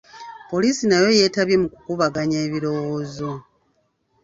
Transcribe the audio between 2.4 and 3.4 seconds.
ebirowoozo.